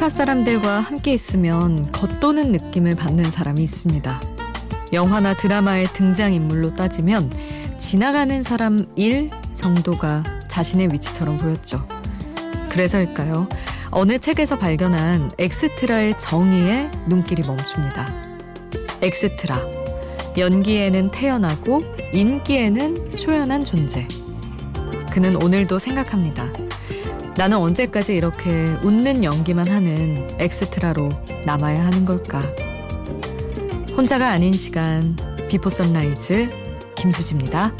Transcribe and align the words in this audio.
회사 0.00 0.08
사람들과 0.08 0.80
함께 0.80 1.12
있으면 1.12 1.92
겉도는 1.92 2.52
느낌을 2.52 2.96
받는 2.96 3.30
사람이 3.30 3.62
있습니다. 3.62 4.18
영화나 4.94 5.34
드라마의 5.34 5.88
등장인물로 5.92 6.72
따지면 6.72 7.30
지나가는 7.76 8.42
사람 8.42 8.78
일 8.96 9.28
정도가 9.52 10.24
자신의 10.48 10.88
위치처럼 10.90 11.36
보였죠. 11.36 11.86
그래서일까요? 12.70 13.46
어느 13.90 14.18
책에서 14.18 14.58
발견한 14.58 15.32
엑스트라의 15.36 16.18
정의에 16.18 16.90
눈길이 17.06 17.42
멈춥니다. 17.42 18.08
엑스트라. 19.02 19.60
연기에는 20.38 21.10
태어나고 21.10 21.82
인기에는 22.14 23.10
초연한 23.10 23.66
존재. 23.66 24.08
그는 25.12 25.36
오늘도 25.42 25.78
생각합니다. 25.78 26.49
나는 27.40 27.56
언제까지 27.56 28.14
이렇게 28.14 28.50
웃는 28.82 29.24
연기만 29.24 29.66
하는 29.66 30.28
엑스트라로 30.38 31.08
남아야 31.46 31.86
하는 31.86 32.04
걸까? 32.04 32.42
혼자가 33.96 34.28
아닌 34.28 34.52
시간 34.52 35.16
비포 35.48 35.70
선라이즈 35.70 36.48
김수지입니다. 36.96 37.72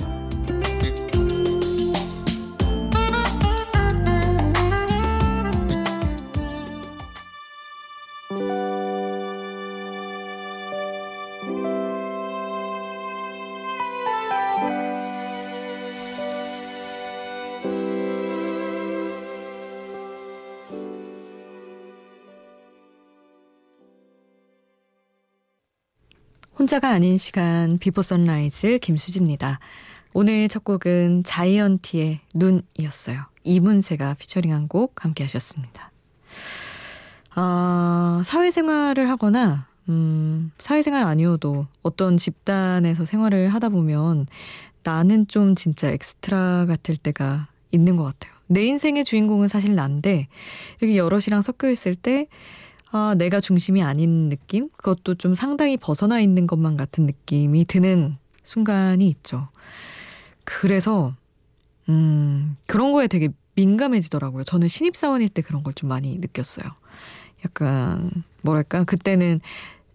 혼자가 26.61 26.91
아닌 26.91 27.17
시간 27.17 27.79
비포 27.79 28.03
선라이즈 28.03 28.81
김수지입니다. 28.83 29.61
오늘 30.13 30.47
첫 30.51 30.63
곡은 30.63 31.25
자이언티의 31.25 32.21
눈이었어요. 32.35 33.23
이문세가 33.45 34.13
피처링한 34.13 34.69
곡 34.69 35.03
함께 35.03 35.25
하셨습니다. 35.25 35.91
아, 37.35 38.23
사회생활을 38.27 39.09
하거나 39.09 39.69
음, 39.89 40.53
사회생활 40.59 41.03
아니어도 41.03 41.67
어떤 41.81 42.19
집단에서 42.19 43.07
생활을 43.07 43.49
하다 43.49 43.71
보면 43.71 44.27
나는 44.83 45.27
좀 45.29 45.55
진짜 45.55 45.89
엑스트라 45.89 46.67
같을 46.67 46.99
때가 46.99 47.45
있는 47.71 47.97
것 47.97 48.03
같아요. 48.05 48.35
내 48.49 48.67
인생의 48.67 49.07
주인공은 49.07 49.49
사실 49.49 49.75
난데 49.77 50.29
이렇게 50.81 50.99
여럿이랑 50.99 51.41
섞여 51.41 51.71
있을 51.71 51.95
때 51.95 52.27
아, 52.93 53.15
내가 53.17 53.41
중심이 53.41 53.83
아닌 53.83 54.29
느낌? 54.29 54.69
그것도 54.77 55.15
좀 55.15 55.35
상당히 55.35 55.77
벗어나 55.77 56.21
있는 56.21 56.47
것만 56.47 56.77
같은 56.77 57.07
느낌이 57.07 57.65
드는 57.67 58.17
순간이 58.43 59.09
있죠. 59.09 59.49
그래서, 60.45 61.15
음, 61.89 62.57
그런 62.67 62.93
거에 62.93 63.07
되게 63.07 63.29
민감해지더라고요. 63.55 64.45
저는 64.45 64.69
신입사원일 64.69 65.29
때 65.29 65.43
그런 65.43 65.63
걸 65.63 65.73
좀 65.75 65.89
많이 65.89 66.19
느꼈어요. 66.19 66.67
약간, 67.45 68.25
뭐랄까, 68.43 68.85
그때는 68.85 69.41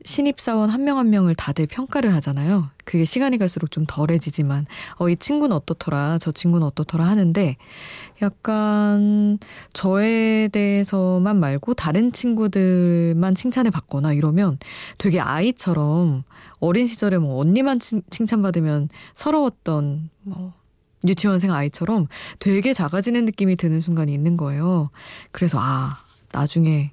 신입사원 0.06 0.70
한 0.70 0.84
명한 0.84 1.08
한 1.08 1.09
명을 1.12 1.36
다들 1.36 1.68
평가를 1.68 2.14
하잖아요. 2.16 2.70
그게 2.85 3.03
시간이 3.03 3.38
갈수록 3.38 3.72
좀 3.72 3.85
덜해지지만, 3.88 4.68
어, 4.97 5.09
이 5.09 5.16
친구는 5.16 5.56
어떻더라, 5.56 6.18
저 6.19 6.31
친구는 6.31 6.66
어떻더라 6.66 7.06
하는데, 7.06 7.57
약간 8.22 9.38
저에 9.73 10.47
대해서만 10.50 11.40
말고 11.40 11.73
다른 11.73 12.12
친구들만 12.12 13.35
칭찬을 13.35 13.72
받거나 13.72 14.13
이러면 14.13 14.57
되게 14.97 15.19
아이처럼 15.19 16.23
어린 16.59 16.88
시절에 16.88 17.18
뭐 17.18 17.40
언니만 17.40 17.79
칭, 17.79 18.01
칭찬받으면 18.09 18.90
서러웠던 19.13 20.09
뭐 20.22 20.53
유치원생 21.07 21.52
아이처럼 21.52 22.07
되게 22.40 22.73
작아지는 22.73 23.25
느낌이 23.25 23.56
드는 23.57 23.81
순간이 23.81 24.13
있는 24.13 24.38
거예요. 24.38 24.88
그래서 25.31 25.59
아, 25.59 25.94
나중에 26.31 26.91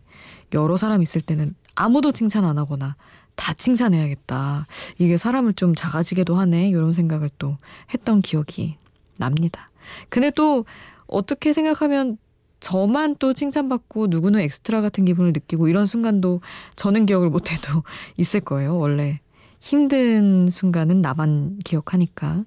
여러 0.52 0.76
사람 0.76 1.02
있을 1.02 1.20
때는 1.20 1.54
아무도 1.74 2.12
칭찬 2.12 2.44
안 2.44 2.58
하거나 2.58 2.96
다 3.34 3.54
칭찬해야겠다. 3.54 4.66
이게 4.98 5.16
사람을 5.16 5.54
좀 5.54 5.74
작아지게도 5.74 6.34
하네. 6.34 6.68
이런 6.68 6.92
생각을 6.92 7.30
또 7.38 7.56
했던 7.92 8.20
기억이 8.20 8.76
납니다. 9.18 9.68
근데 10.08 10.30
또 10.30 10.64
어떻게 11.06 11.52
생각하면 11.52 12.18
저만 12.60 13.16
또 13.18 13.34
칭찬받고 13.34 14.06
누구는 14.06 14.40
엑스트라 14.40 14.80
같은 14.80 15.04
기분을 15.04 15.32
느끼고 15.32 15.68
이런 15.68 15.86
순간도 15.86 16.40
저는 16.76 17.06
기억을 17.06 17.28
못해도 17.28 17.82
있을 18.16 18.40
거예요. 18.40 18.78
원래 18.78 19.16
힘든 19.60 20.48
순간은 20.48 21.02
나만 21.02 21.58
기억하니까. 21.64 22.42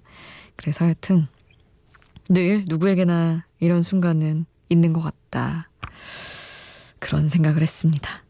그래서 0.55 0.85
하여튼 0.85 1.27
늘 2.29 2.63
누구에게나 2.67 3.45
이런 3.59 3.83
순간은 3.83 4.45
있는 4.69 4.93
것 4.93 5.01
같다. 5.01 5.69
그런 6.99 7.29
생각을 7.29 7.61
했습니다. 7.61 8.24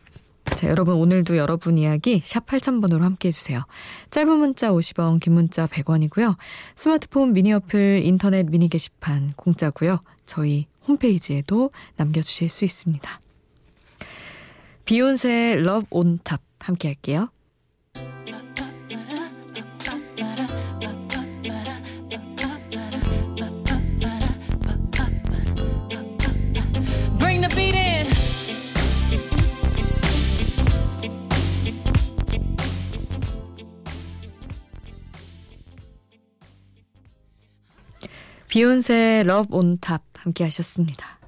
자, 0.56 0.70
여러분 0.70 0.96
오늘도 0.96 1.36
여러분 1.36 1.78
이야기 1.78 2.22
샵 2.24 2.46
8000번으로 2.46 3.02
함께 3.02 3.28
해주세요. 3.28 3.66
짧은 4.10 4.38
문자 4.38 4.72
50원, 4.72 5.20
긴 5.20 5.34
문자 5.34 5.68
100원이고요. 5.68 6.38
스마트폰 6.78 7.34
미니 7.34 7.52
어플, 7.52 8.02
인터넷 8.04 8.46
미니 8.50 8.70
게시판 8.70 9.34
공짜고요. 9.36 10.00
저희 10.26 10.68
홈페이지에도 10.88 11.72
남겨주실 11.98 12.48
수 12.48 12.64
있습니다. 12.64 13.22
비욘세 14.86 15.58
Love 15.58 15.88
On 15.90 16.11
Top 16.11 16.42
함께 16.60 16.88
할게요. 16.88 17.30
비욘세 38.56 39.24
Love 39.26 39.54
On 39.54 39.73
Top 39.73 40.02
함께 40.14 40.46
하셨습니다. 40.46 41.20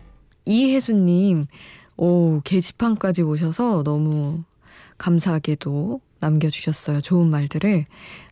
이혜수님, 0.45 1.47
오, 1.97 2.39
게시판까지 2.39 3.21
오셔서 3.21 3.83
너무 3.83 4.45
감사하게도 4.97 5.99
남겨주셨어요. 6.21 7.01
좋은 7.01 7.29
말들을. 7.29 7.85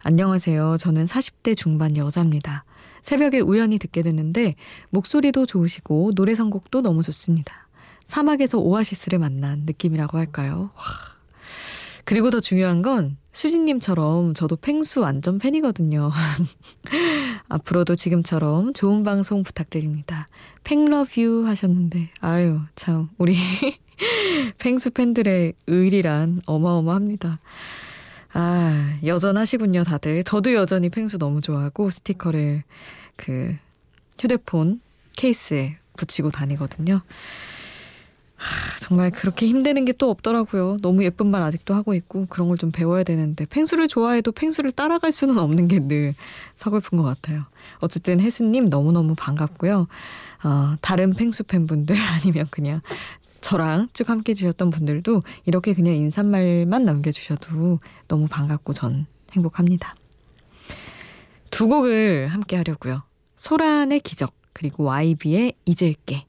안녕하세요. 0.05 0.77
저는 0.79 1.03
40대 1.03 1.57
중반 1.57 1.97
여자입니다. 1.97 2.63
새벽에 3.01 3.41
우연히 3.41 3.79
듣게 3.79 4.01
됐는데 4.01 4.53
목소리도 4.91 5.45
좋으시고 5.45 6.13
노래 6.15 6.33
선곡도 6.33 6.81
너무 6.81 7.03
좋습니다. 7.03 7.67
사막에서 8.05 8.59
오아시스를 8.59 9.19
만난 9.19 9.63
느낌이라고 9.65 10.17
할까요? 10.17 10.69
와. 10.73 11.14
그리고 12.05 12.29
더 12.29 12.39
중요한 12.39 12.81
건 12.81 13.17
수지님처럼 13.31 14.35
저도 14.35 14.55
펭수 14.55 15.01
완전 15.01 15.39
팬이거든요. 15.39 16.11
앞으로도 17.49 17.95
지금처럼 17.95 18.73
좋은 18.73 19.03
방송 19.03 19.43
부탁드립니다. 19.43 20.27
팽러뷰 20.63 21.43
하셨는데, 21.45 22.11
아유, 22.21 22.59
참, 22.75 23.09
우리 23.17 23.35
팽수 24.59 24.91
팬들의 24.91 25.53
의리란 25.67 26.41
어마어마합니다. 26.45 27.39
아, 28.33 28.99
여전하시군요, 29.03 29.83
다들. 29.83 30.23
저도 30.23 30.53
여전히 30.53 30.89
팽수 30.89 31.17
너무 31.17 31.41
좋아하고 31.41 31.89
스티커를 31.89 32.63
그 33.15 33.55
휴대폰 34.19 34.79
케이스에 35.15 35.77
붙이고 35.97 36.31
다니거든요. 36.31 37.01
하, 38.45 38.77
정말 38.79 39.11
그렇게 39.11 39.47
힘드는 39.47 39.85
게 39.85 39.93
또 39.97 40.09
없더라고요. 40.09 40.77
너무 40.81 41.03
예쁜 41.03 41.27
말 41.27 41.41
아직도 41.41 41.73
하고 41.73 41.93
있고 41.93 42.25
그런 42.27 42.47
걸 42.49 42.57
좀 42.57 42.71
배워야 42.71 43.03
되는데 43.03 43.45
펭수를 43.45 43.87
좋아해도 43.87 44.31
펭수를 44.31 44.71
따라갈 44.71 45.11
수는 45.11 45.37
없는 45.37 45.67
게 45.67 45.79
늘 45.79 46.13
서글픈 46.55 46.97
것 46.97 47.03
같아요. 47.03 47.41
어쨌든 47.79 48.19
혜수님 48.19 48.69
너무너무 48.69 49.15
반갑고요. 49.15 49.87
어, 50.43 50.75
다른 50.81 51.13
펭수 51.13 51.43
팬분들 51.45 51.95
아니면 52.21 52.45
그냥 52.51 52.81
저랑 53.41 53.87
쭉 53.93 54.09
함께 54.09 54.31
해주셨던 54.31 54.69
분들도 54.69 55.21
이렇게 55.45 55.73
그냥 55.73 55.95
인사말만 55.95 56.83
남겨주셔도 56.85 57.79
너무 58.07 58.27
반갑고 58.27 58.73
전 58.73 59.05
행복합니다. 59.33 59.93
두 61.51 61.67
곡을 61.67 62.27
함께 62.27 62.57
하려고요. 62.57 63.01
소란의 63.35 63.99
기적 64.01 64.33
그리고 64.53 64.85
YB의 64.85 65.53
잊을게 65.65 66.25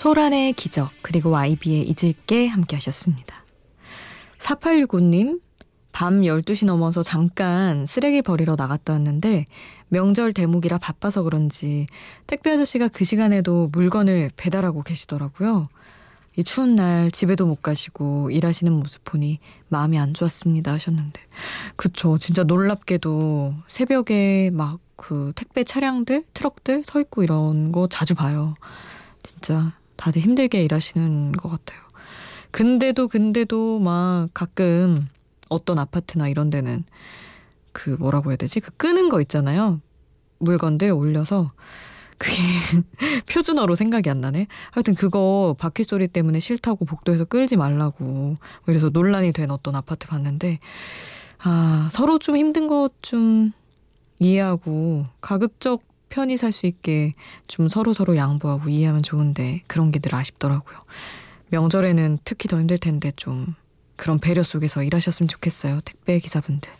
소란의 0.00 0.54
기적 0.54 0.90
그리고 1.02 1.36
아이비의 1.36 1.82
잊을게 1.82 2.46
함께 2.46 2.74
하셨습니다. 2.76 3.44
4865님 4.38 5.42
밤 5.92 6.22
12시 6.22 6.64
넘어서 6.64 7.02
잠깐 7.02 7.84
쓰레기 7.84 8.22
버리러 8.22 8.56
나갔다 8.56 8.94
왔는데 8.94 9.44
명절 9.88 10.32
대목이라 10.32 10.78
바빠서 10.78 11.22
그런지 11.22 11.84
택배 12.26 12.50
아저씨가 12.50 12.88
그 12.88 13.04
시간에도 13.04 13.68
물건을 13.72 14.30
배달하고 14.36 14.80
계시더라고요. 14.80 15.66
이 16.34 16.44
추운 16.44 16.76
날 16.76 17.10
집에도 17.10 17.44
못 17.44 17.60
가시고 17.60 18.30
일하시는 18.30 18.72
모습 18.72 19.04
보니 19.04 19.38
마음이 19.68 19.98
안 19.98 20.14
좋았습니다 20.14 20.72
하셨는데 20.72 21.20
그쵸 21.76 22.16
진짜 22.16 22.42
놀랍게도 22.42 23.52
새벽에 23.68 24.48
막 24.50 24.80
그 25.00 25.32
택배 25.34 25.64
차량들 25.64 26.24
트럭들 26.34 26.84
서 26.84 27.00
있고 27.00 27.22
이런 27.22 27.72
거 27.72 27.88
자주 27.88 28.14
봐요 28.14 28.54
진짜 29.22 29.72
다들 30.00 30.22
힘들게 30.22 30.64
일하시는 30.64 31.32
것 31.32 31.50
같아요 31.50 31.80
근데도 32.50 33.08
근데도 33.08 33.78
막 33.80 34.28
가끔 34.34 35.06
어떤 35.48 35.78
아파트나 35.78 36.28
이런 36.28 36.50
데는 36.50 36.84
그 37.72 37.90
뭐라고 37.90 38.30
해야 38.30 38.36
되지? 38.36 38.60
그 38.60 38.70
끄는 38.76 39.08
거 39.08 39.20
있잖아요. 39.20 39.80
물건들 40.38 40.90
올려서 40.90 41.48
그게 42.18 42.36
표준어로 43.30 43.76
생각이 43.76 44.10
안 44.10 44.20
나네. 44.20 44.46
하여튼 44.72 44.94
그거 44.94 45.54
바퀴 45.58 45.84
소리 45.84 46.08
때문에 46.08 46.40
싫다고 46.40 46.84
복도에서 46.84 47.24
끌지 47.24 47.56
말라고 47.56 48.34
그래서 48.64 48.88
논란이 48.88 49.32
된 49.32 49.50
어떤 49.50 49.74
아파트 49.76 50.06
봤는데 50.08 50.58
아 51.38 51.88
서로 51.92 52.18
좀 52.18 52.36
힘든 52.36 52.66
것 52.66 52.90
좀 53.02 53.52
이해하고 54.18 55.04
가급적 55.20 55.82
편히 56.10 56.36
살 56.36 56.52
수 56.52 56.66
있게 56.66 57.12
좀 57.46 57.68
서로 57.68 57.94
서로 57.94 58.16
양보하고 58.16 58.68
이해하면 58.68 59.02
좋은데 59.02 59.62
그런 59.66 59.90
게 59.92 60.00
늘 60.00 60.14
아쉽더라고요. 60.14 60.78
명절에는 61.48 62.18
특히 62.24 62.48
더 62.48 62.58
힘들 62.58 62.76
텐데 62.78 63.10
좀 63.16 63.54
그런 63.96 64.18
배려 64.18 64.42
속에서 64.42 64.82
일하셨으면 64.82 65.28
좋겠어요. 65.28 65.80
택배 65.82 66.18
기사분들. 66.18 66.70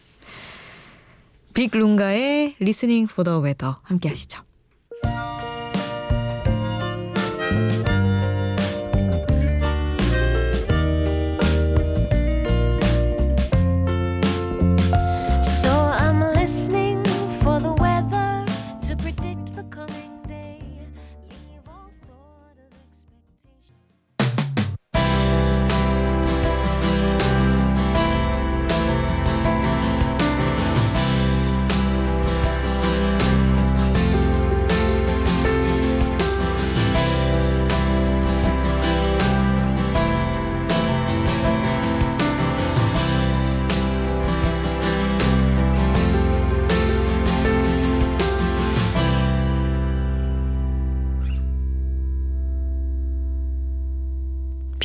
빅 1.55 1.71
룽가의 1.77 2.56
Listening 2.61 3.11
for 3.11 3.25
the 3.25 3.43
Weather 3.43 3.77
함께 3.82 4.09
하시죠. 4.09 4.43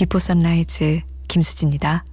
비포 0.05 0.19
선라이즈 0.19 1.01
김수지입니다. 1.27 2.05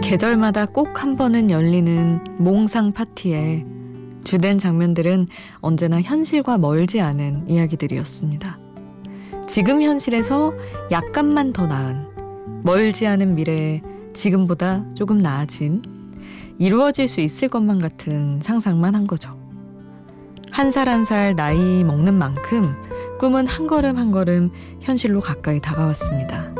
계절마다 0.00 0.66
꼭 0.66 1.02
한 1.02 1.16
번은 1.16 1.50
열리는 1.50 2.22
몽상 2.38 2.92
파티의 2.92 3.66
주된 4.22 4.58
장면들은 4.58 5.26
언제나 5.60 6.00
현실과 6.00 6.56
멀지 6.56 7.00
않은 7.00 7.48
이야기들이었습니다. 7.48 8.60
지금 9.48 9.82
현실에서 9.82 10.52
약간만 10.92 11.52
더 11.52 11.66
나은 11.66 12.09
멀지 12.62 13.06
않은 13.06 13.34
미래에 13.34 13.82
지금보다 14.12 14.88
조금 14.94 15.18
나아진 15.18 15.82
이루어질 16.58 17.08
수 17.08 17.20
있을 17.20 17.48
것만 17.48 17.78
같은 17.78 18.40
상상만 18.42 18.94
한 18.94 19.06
거죠. 19.06 19.30
한살 20.52 20.88
한 20.88 21.04
살 21.04 21.34
나이 21.34 21.82
먹는 21.84 22.14
만큼 22.14 22.74
꿈은 23.18 23.46
한 23.46 23.66
걸음 23.66 23.96
한 23.96 24.10
걸음 24.10 24.50
현실로 24.80 25.20
가까이 25.20 25.60
다가왔습니다. 25.60 26.52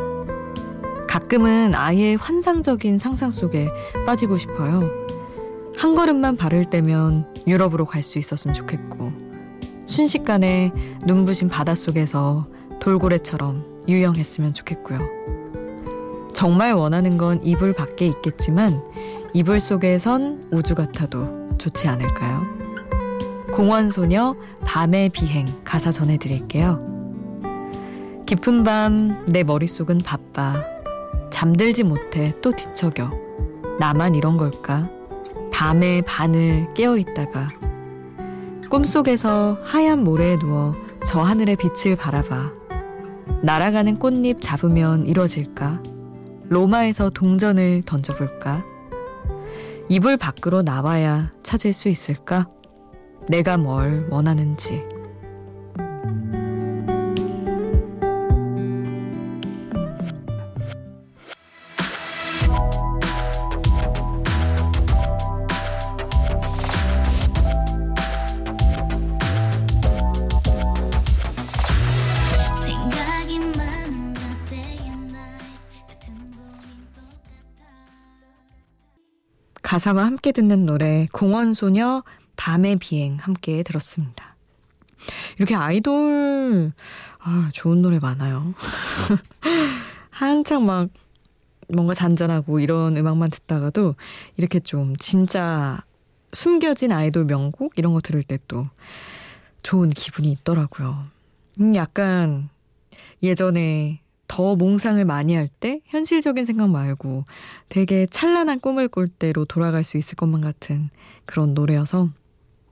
가끔은 1.08 1.74
아예 1.74 2.14
환상적인 2.14 2.96
상상 2.98 3.30
속에 3.30 3.68
빠지고 4.06 4.36
싶어요. 4.36 4.80
한 5.76 5.94
걸음만 5.94 6.36
발을 6.36 6.70
떼면 6.70 7.34
유럽으로 7.48 7.84
갈 7.84 8.02
수 8.02 8.18
있었으면 8.18 8.54
좋겠고, 8.54 9.12
순식간에 9.86 10.72
눈부신 11.06 11.48
바닷속에서 11.48 12.46
돌고래처럼 12.80 13.84
유영했으면 13.88 14.54
좋겠고요. 14.54 15.39
정말 16.40 16.72
원하는 16.72 17.18
건 17.18 17.38
이불 17.44 17.74
밖에 17.74 18.06
있겠지만 18.06 18.82
이불 19.34 19.60
속에선 19.60 20.48
우주 20.50 20.74
같아도 20.74 21.28
좋지 21.58 21.86
않을까요? 21.86 22.44
공원소녀 23.52 24.34
밤의 24.64 25.10
비행 25.10 25.44
가사 25.64 25.92
전해드릴게요. 25.92 26.78
깊은 28.24 28.64
밤 28.64 29.26
내 29.26 29.42
머릿속은 29.42 29.98
바빠. 29.98 30.64
잠들지 31.28 31.82
못해 31.82 32.32
또 32.40 32.52
뒤척여. 32.52 33.10
나만 33.78 34.14
이런 34.14 34.38
걸까? 34.38 34.88
밤에 35.52 36.00
반을 36.06 36.72
깨어있다가 36.72 37.48
꿈속에서 38.70 39.58
하얀 39.62 40.04
모래에 40.04 40.36
누워 40.36 40.74
저 41.04 41.20
하늘의 41.20 41.56
빛을 41.56 41.96
바라봐. 41.96 42.54
날아가는 43.42 43.98
꽃잎 43.98 44.38
잡으면 44.40 45.04
이뤄질까? 45.04 45.82
로마에서 46.50 47.10
동전을 47.10 47.82
던져볼까? 47.86 48.64
이불 49.88 50.16
밖으로 50.16 50.62
나와야 50.62 51.30
찾을 51.44 51.72
수 51.72 51.88
있을까? 51.88 52.48
내가 53.28 53.56
뭘 53.56 54.08
원하는지. 54.10 54.82
가사와 79.70 80.04
함께 80.04 80.32
듣는 80.32 80.66
노래 80.66 81.06
공원소녀 81.12 82.02
밤의 82.34 82.78
비행 82.80 83.18
함께 83.18 83.62
들었습니다. 83.62 84.34
이렇게 85.38 85.54
아이돌 85.54 86.72
아, 87.20 87.50
좋은 87.52 87.80
노래 87.80 88.00
많아요. 88.00 88.52
한창 90.10 90.66
막 90.66 90.88
뭔가 91.68 91.94
잔잔하고 91.94 92.58
이런 92.58 92.96
음악만 92.96 93.30
듣다가도 93.30 93.94
이렇게 94.36 94.58
좀 94.58 94.96
진짜 94.96 95.80
숨겨진 96.32 96.90
아이돌 96.90 97.26
명곡 97.26 97.74
이런 97.76 97.92
거 97.92 98.00
들을 98.00 98.24
때 98.24 98.38
또 98.48 98.66
좋은 99.62 99.90
기분이 99.90 100.32
있더라고요. 100.32 101.00
음, 101.60 101.76
약간 101.76 102.48
예전에 103.22 104.02
더 104.30 104.54
몽상을 104.54 105.04
많이 105.06 105.34
할 105.34 105.48
때 105.48 105.80
현실적인 105.86 106.44
생각 106.44 106.70
말고 106.70 107.24
되게 107.68 108.06
찬란한 108.06 108.60
꿈을 108.60 108.86
꿀 108.88 109.08
때로 109.08 109.44
돌아갈 109.44 109.82
수 109.82 109.96
있을 109.98 110.14
것만 110.14 110.40
같은 110.40 110.88
그런 111.26 111.52
노래여서 111.52 112.08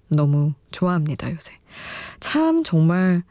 너무 0.09 0.53
좋아합니다, 0.71 1.33
요새. 1.33 1.53
참 2.21 2.62
정말 2.62 3.25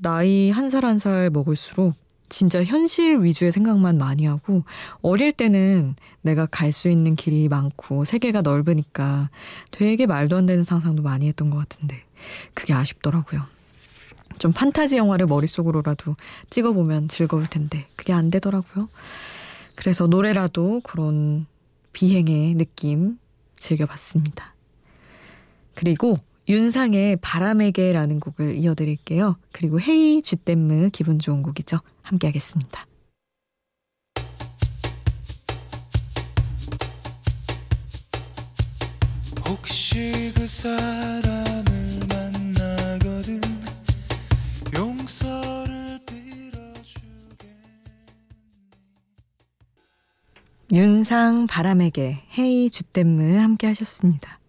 나이 0.00 0.50
한 0.50 0.68
살 0.70 0.84
한 0.84 0.98
살 0.98 1.28
먹을수록 1.30 1.94
진짜 2.28 2.62
현실 2.62 3.18
위주의 3.22 3.50
생각만 3.52 3.98
많이 3.98 4.26
하고 4.26 4.62
어릴 5.02 5.32
때는 5.32 5.96
내가 6.22 6.46
갈 6.46 6.70
수 6.72 6.88
있는 6.88 7.16
길이 7.16 7.48
많고 7.48 8.04
세계가 8.04 8.42
넓으니까 8.42 9.30
되게 9.72 10.06
말도 10.06 10.36
안 10.36 10.46
되는 10.46 10.62
상상도 10.62 11.02
많이 11.02 11.26
했던 11.28 11.50
것 11.50 11.58
같은데 11.58 12.02
그게 12.54 12.72
아쉽더라고요. 12.74 13.42
좀 14.38 14.52
판타지 14.52 14.96
영화를 14.96 15.26
머릿속으로라도 15.26 16.14
찍어보면 16.50 17.08
즐거울 17.08 17.46
텐데 17.46 17.86
그게 17.96 18.12
안 18.12 18.30
되더라고요. 18.30 18.88
그래서 19.74 20.06
노래라도 20.06 20.80
그런 20.84 21.46
비행의 21.92 22.54
느낌 22.54 23.18
즐겨봤습니다. 23.58 24.54
그리고 25.74 26.18
윤상의 26.48 27.16
바람에게라는 27.20 28.20
곡을 28.20 28.56
이어드릴게요. 28.56 29.36
그리고 29.52 29.80
헤이 29.80 30.22
주댐무 30.22 30.90
기분 30.92 31.18
좋은 31.18 31.42
곡이죠. 31.42 31.80
함께 32.02 32.28
하겠습니다. 32.28 32.86
혹시 39.48 40.32
그 40.34 40.46
사람을 40.46 41.75
윤상 50.72 51.46
바람에게 51.46 52.24
헤이 52.36 52.70
주댐무 52.70 53.38
함께 53.38 53.68
하셨습니다. 53.68 54.40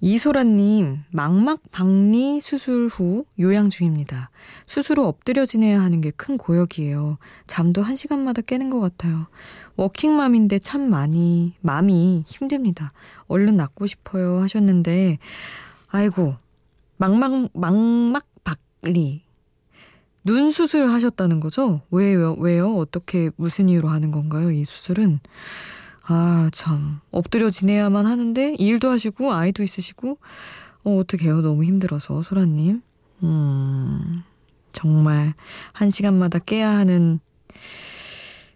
이소라님, 0.00 0.98
망막 1.10 1.60
박리 1.72 2.40
수술 2.40 2.86
후 2.86 3.24
요양 3.40 3.68
중입니다. 3.68 4.30
수술 4.66 5.00
후 5.00 5.06
엎드려 5.06 5.44
지내야 5.44 5.80
하는 5.80 6.00
게 6.00 6.12
큰 6.12 6.38
고역이에요. 6.38 7.18
잠도 7.48 7.82
한 7.82 7.96
시간마다 7.96 8.42
깨는 8.42 8.70
것 8.70 8.78
같아요. 8.78 9.26
워킹맘인데 9.74 10.60
참 10.60 10.88
많이, 10.88 11.54
마음이 11.60 12.22
힘듭니다. 12.26 12.92
얼른 13.26 13.56
낫고 13.56 13.88
싶어요 13.88 14.40
하셨는데, 14.40 15.18
아이고, 15.88 16.36
망막, 16.98 17.50
망막 17.54 18.12
박 18.12 18.37
리. 18.82 19.22
눈 20.24 20.50
수술 20.50 20.88
하셨다는 20.88 21.40
거죠? 21.40 21.82
왜요? 21.90 22.34
왜요? 22.38 22.76
어떻게, 22.76 23.30
무슨 23.36 23.68
이유로 23.68 23.88
하는 23.88 24.10
건가요? 24.10 24.50
이 24.50 24.64
수술은? 24.64 25.20
아, 26.02 26.50
참. 26.52 27.00
엎드려 27.10 27.50
지내야만 27.50 28.06
하는데 28.06 28.54
일도 28.58 28.90
하시고 28.90 29.32
아이도 29.32 29.62
있으시고 29.62 30.18
어, 30.84 30.96
어떡해요. 30.96 31.42
너무 31.42 31.64
힘들어서 31.64 32.22
소라님. 32.22 32.82
음. 33.22 34.22
정말 34.72 35.34
한 35.72 35.90
시간마다 35.90 36.38
깨야 36.38 36.70
하는 36.70 37.20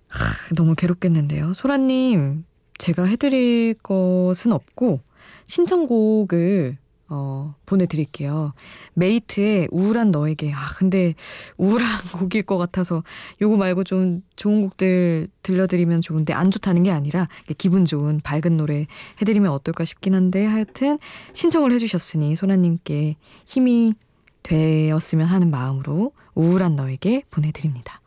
하, 0.08 0.54
너무 0.54 0.74
괴롭겠는데요. 0.74 1.54
소라님, 1.54 2.44
제가 2.78 3.04
해드릴 3.04 3.74
것은 3.82 4.52
없고 4.52 5.00
신청곡을 5.44 6.78
어, 7.08 7.54
보내드릴게요. 7.66 8.54
메이트의 8.94 9.68
우울한 9.70 10.10
너에게. 10.10 10.52
아, 10.52 10.58
근데 10.76 11.14
우울한 11.58 11.86
곡일 12.18 12.42
것 12.42 12.58
같아서 12.58 13.02
요거 13.40 13.56
말고 13.56 13.84
좀 13.84 14.22
좋은 14.36 14.62
곡들 14.62 15.28
들려드리면 15.42 16.00
좋은데 16.00 16.32
안 16.32 16.50
좋다는 16.50 16.82
게 16.84 16.90
아니라 16.90 17.28
기분 17.58 17.84
좋은 17.84 18.20
밝은 18.20 18.56
노래 18.56 18.86
해드리면 19.20 19.50
어떨까 19.52 19.84
싶긴 19.84 20.14
한데 20.14 20.46
하여튼 20.46 20.98
신청을 21.34 21.72
해주셨으니 21.72 22.34
소나님께 22.36 23.16
힘이 23.44 23.94
되었으면 24.42 25.26
하는 25.26 25.50
마음으로 25.50 26.12
우울한 26.34 26.76
너에게 26.76 27.22
보내드립니다. 27.30 28.00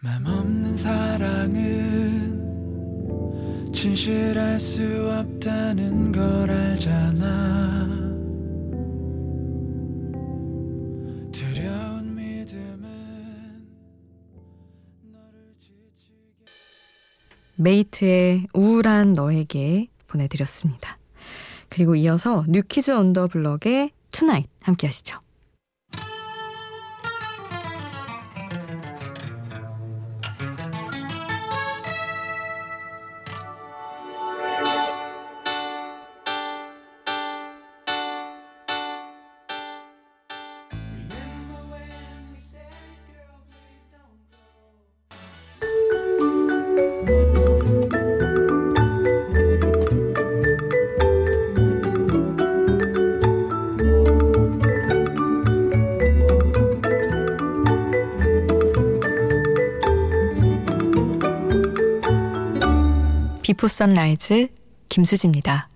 맘 0.00 0.26
없는 0.26 0.76
사랑은 0.76 2.38
진실할 3.72 4.58
수 4.58 4.82
없다는 5.10 6.12
걸 6.12 6.50
알잖아. 6.50 7.87
메이트의 17.58 18.46
우울한 18.54 19.12
너에게 19.12 19.88
보내드렸습니다. 20.06 20.96
그리고 21.68 21.94
이어서 21.96 22.44
뉴키즈 22.48 22.90
언더블럭의 22.92 23.90
투나잇 24.10 24.46
함께 24.62 24.86
하시죠. 24.86 25.18
비포 63.58 63.66
선라이즈 63.66 64.46
김수지입니다. 64.88 65.68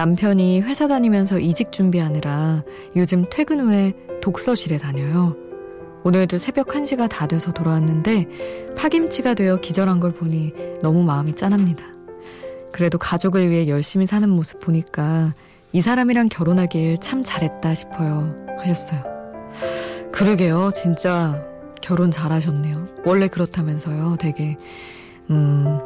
남편이 0.00 0.62
회사 0.62 0.88
다니면서 0.88 1.38
이직 1.38 1.72
준비하느라 1.72 2.64
요즘 2.96 3.26
퇴근 3.28 3.60
후에 3.60 3.92
독서실에 4.22 4.78
다녀요. 4.78 5.36
오늘도 6.04 6.38
새벽 6.38 6.68
1시가 6.68 7.06
다 7.06 7.26
돼서 7.26 7.52
돌아왔는데 7.52 8.26
파김치가 8.78 9.34
되어 9.34 9.58
기절한 9.58 10.00
걸 10.00 10.14
보니 10.14 10.54
너무 10.80 11.02
마음이 11.02 11.34
짠합니다. 11.34 11.84
그래도 12.72 12.96
가족을 12.96 13.50
위해 13.50 13.68
열심히 13.68 14.06
사는 14.06 14.26
모습 14.26 14.60
보니까 14.60 15.34
이 15.72 15.82
사람이랑 15.82 16.30
결혼하길 16.30 16.96
참 17.02 17.22
잘했다 17.22 17.74
싶어요. 17.74 18.34
하셨어요. 18.58 19.02
그러게요. 20.12 20.70
진짜 20.74 21.44
결혼 21.82 22.10
잘하셨네요. 22.10 22.88
원래 23.04 23.28
그렇다면서요. 23.28 24.16
되게, 24.18 24.56
음, 25.28 25.78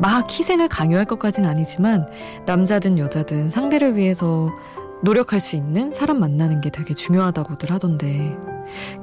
막 0.00 0.30
희생을 0.30 0.68
강요할 0.68 1.04
것까진 1.04 1.44
아니지만 1.44 2.06
남자든 2.46 2.98
여자든 2.98 3.50
상대를 3.50 3.96
위해서 3.96 4.50
노력할 5.02 5.40
수 5.40 5.56
있는 5.56 5.92
사람 5.92 6.20
만나는 6.20 6.60
게 6.60 6.70
되게 6.70 6.94
중요하다고들 6.94 7.70
하던데 7.70 8.36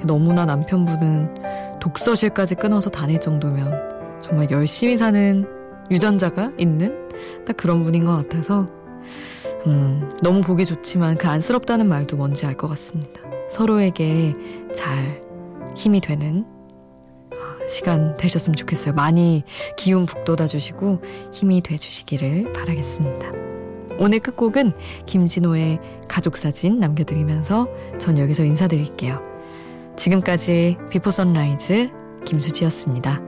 너무나 0.05 0.45
남편분은 0.45 1.79
독서실까지 1.79 2.55
끊어서 2.55 2.89
다닐 2.89 3.19
정도면 3.19 4.19
정말 4.21 4.49
열심히 4.51 4.97
사는 4.97 5.45
유전자가 5.89 6.51
있는 6.57 7.07
딱 7.45 7.57
그런 7.57 7.83
분인 7.83 8.05
것 8.05 8.15
같아서 8.15 8.65
음, 9.65 10.15
너무 10.21 10.41
보기 10.41 10.65
좋지만 10.65 11.17
그 11.17 11.27
안쓰럽다는 11.27 11.87
말도 11.87 12.17
뭔지 12.17 12.45
알 12.45 12.55
것 12.55 12.67
같습니다. 12.69 13.21
서로에게 13.49 14.33
잘 14.73 15.21
힘이 15.75 15.99
되는 15.99 16.45
시간 17.67 18.15
되셨으면 18.17 18.55
좋겠어요. 18.55 18.93
많이 18.93 19.43
기운 19.75 20.05
북돋아 20.05 20.47
주시고 20.47 21.01
힘이 21.33 21.61
돼 21.61 21.75
주시기를 21.77 22.53
바라겠습니다. 22.53 23.31
오늘 23.99 24.19
끝곡은 24.19 24.73
김진호의 25.05 25.79
가족사진 26.07 26.79
남겨드리면서 26.79 27.67
전 27.99 28.17
여기서 28.17 28.43
인사드릴게요. 28.45 29.21
지금까지 29.95 30.77
비포 30.91 31.09
선라이즈 31.11 31.89
김수지였습니다. 32.25 33.26